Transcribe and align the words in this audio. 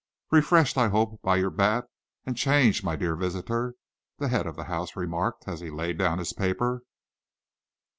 "Refreshed, 0.31 0.79
I 0.79 0.87
hope, 0.87 1.21
by 1.21 1.35
your 1.35 1.51
bath 1.51 1.85
and 2.25 2.35
change, 2.35 2.83
my 2.83 2.95
dear 2.95 3.15
visitor?" 3.15 3.75
the 4.17 4.29
head 4.29 4.47
of 4.47 4.55
the 4.55 4.63
house 4.63 4.95
remarked, 4.95 5.47
as 5.47 5.59
he 5.59 5.69
laid 5.69 5.99
down 5.99 6.17
his 6.17 6.33
paper. 6.33 6.81